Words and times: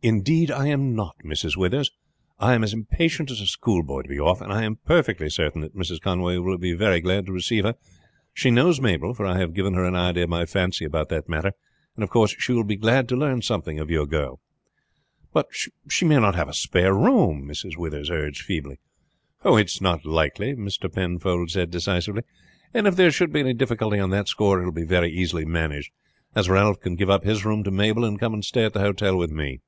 "Indeed 0.00 0.48
I 0.52 0.68
am 0.68 0.94
not, 0.94 1.16
Mrs. 1.24 1.56
Withers. 1.56 1.90
I 2.38 2.54
am 2.54 2.62
as 2.62 2.72
impatient 2.72 3.32
as 3.32 3.40
a 3.40 3.46
schoolboy 3.48 4.02
to 4.02 4.08
be 4.08 4.18
off. 4.20 4.40
And 4.40 4.52
I 4.52 4.62
am 4.62 4.76
perfectly 4.76 5.28
certain 5.28 5.60
that 5.62 5.74
Mrs. 5.76 6.00
Conway 6.00 6.36
will 6.38 6.56
be 6.56 6.72
very 6.72 7.00
glad 7.00 7.26
to 7.26 7.32
receive 7.32 7.64
her. 7.64 7.74
She 8.32 8.52
knows 8.52 8.80
Mabel, 8.80 9.12
for 9.12 9.26
I 9.26 9.38
have 9.38 9.54
given 9.54 9.74
her 9.74 9.84
an 9.84 9.96
idea 9.96 10.22
of 10.22 10.30
my 10.30 10.46
fancy 10.46 10.84
about 10.84 11.08
that 11.08 11.28
matter; 11.28 11.50
and 11.96 12.04
of 12.04 12.10
course 12.10 12.36
she 12.38 12.52
will 12.52 12.62
be 12.62 12.76
glad 12.76 13.08
to 13.08 13.16
learn 13.16 13.42
something 13.42 13.80
of 13.80 13.90
your 13.90 14.06
girl." 14.06 14.40
"But 15.32 15.48
she 15.90 16.04
may 16.04 16.20
not 16.20 16.36
have 16.36 16.48
a 16.48 16.54
spare 16.54 16.94
room," 16.94 17.44
Mrs. 17.48 17.76
Withers 17.76 18.08
urged 18.08 18.42
feebly. 18.42 18.78
"It 19.44 19.66
is 19.66 19.80
not 19.80 20.06
likely," 20.06 20.54
Mr. 20.54 20.90
Penfold 20.90 21.50
said 21.50 21.72
decisively; 21.72 22.22
"and 22.72 22.86
if 22.86 22.94
there 22.94 23.10
should 23.10 23.32
be 23.32 23.40
any 23.40 23.52
difficulty 23.52 23.98
on 23.98 24.10
that 24.10 24.28
score 24.28 24.62
it 24.62 24.64
will 24.64 24.70
be 24.70 24.84
very 24.86 25.10
easily 25.10 25.44
managed, 25.44 25.90
as 26.36 26.48
Ralph 26.48 26.78
can 26.80 26.94
give 26.94 27.10
up 27.10 27.24
his 27.24 27.44
room 27.44 27.64
to 27.64 27.72
Mabel, 27.72 28.04
and 28.04 28.20
come 28.20 28.32
and 28.32 28.44
stay 28.44 28.64
at 28.64 28.74
the 28.74 28.80
hotel 28.80 29.16
with 29.18 29.32
me." 29.32 29.60